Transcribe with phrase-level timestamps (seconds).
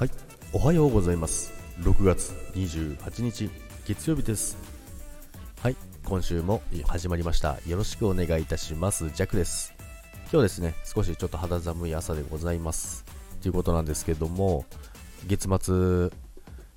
[0.00, 0.10] はい。
[0.54, 1.52] おはようございます。
[1.80, 3.50] 6月28日
[3.86, 4.56] 月曜日です。
[5.60, 5.76] はい。
[6.06, 7.58] 今週も始まりました。
[7.66, 9.10] よろしくお願いいたします。
[9.10, 9.74] ジャックです。
[10.32, 13.04] 今日ですね少しちょっと肌寒い朝でございます。
[13.42, 14.64] ということなんですけども
[15.26, 16.08] 月末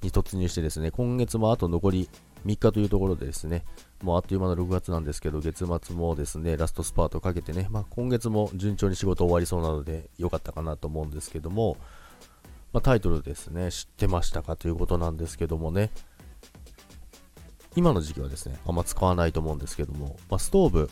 [0.00, 2.08] に突入してですね今月もあと残り
[2.46, 3.64] 3日というところでですね、
[4.02, 11.76] もうあっという間の6月なんですけど、月末もですね、ラストスパートをかけてね、まあ、今月も順調に仕事終わりそうなので、良かったかなと思うんですけども、
[12.72, 15.90] まあ、タイトルですね、知ってましたかということなんですけどもね、
[17.76, 20.90] 今の時期はですね、あんま使わないと思うんですけども、まあ、ストーブ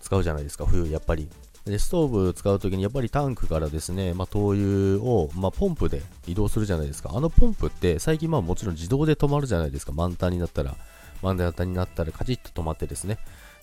[0.00, 1.28] 使うじゃないですか、冬やっぱり。
[1.64, 7.10] で、ストーブ使うときにやっぱりタンクからですね、まあ、灯油を、まあ、ポンプで移動するじゃないですか。
[7.14, 9.92] あのポンプって最近まあもちろん自動で止まるじゃないですか。
[9.92, 10.76] 満タンになったら、
[11.22, 13.18] 満タンになったらカチッと止まってですね。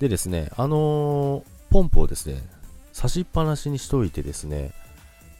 [0.00, 2.42] でですね、あのー、ポンプをですね、
[2.92, 4.72] 差しっぱなしにしといてですね、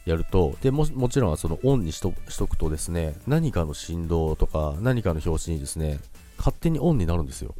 [0.05, 5.99] やると、でももちろんそのオンにしとしとくとですね、何かの振動とか何かの拍子にですね、
[6.37, 7.55] 勝手にオンになるんですよ。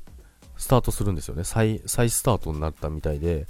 [0.58, 1.44] スタートするんですよね。
[1.44, 3.48] 再再スタートになったみたいで、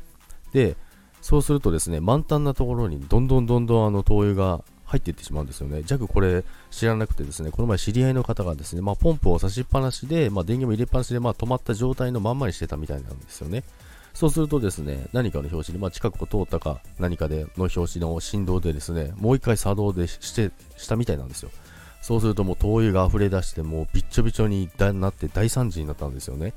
[0.54, 0.78] で、
[1.22, 5.84] そうするとですね、満タンなところにどんどんどんどんあの灯油が入っていってしまうんですよね。
[5.84, 13.64] ジャクこれ知らなくてですね、この前知り合いの方がですね、まあ、ポンプを差しっぱなしで、まあ、電源も入れっぱなしで、まあ、止まった状態のまんまにしてたみたいなんですよね。
[14.16, 21.52] そうするとですね、何かの表紙に、まあ、近くを通ったか何かでの表紙の振動でですね、もう一回作動でしてしたみたいなんですよ。
[22.02, 26.54] そうするともう灯油が溢れ出して、もうびっちょびちょになって大惨事になったんですよね。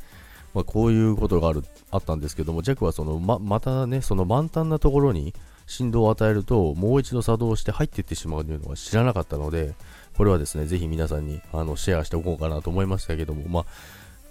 [0.54, 5.34] まあ、こういうことがあるあったんですけども、ジャックはそのままたね、その満タンなところに
[5.66, 9.74] 振動を与えると、もう一度作動して入っていってしまうというのは知らなかったので、
[10.16, 13.64] これはですね、ぜひ皆さんにあのシェアしておこうかなと思いましたけども、まあ、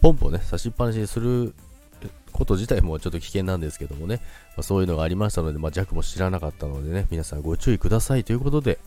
[0.01, 1.53] ポンプをね、差しっぱなしにする
[2.31, 8.79] こと自体もちょっと危険なんですけどもね、まあ、そういうのがありましたので、まあ、弱も知らなかったのでね、皆さんご注意くださいということで、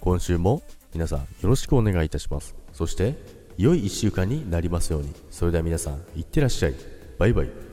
[0.00, 2.54] 今週も皆さんよろしくお願いいたします。
[2.72, 3.14] そして、
[3.56, 5.12] 良い1週間になりますように。
[5.30, 6.74] それでは皆さん、いってらっしゃい。
[7.18, 7.63] バイバイ。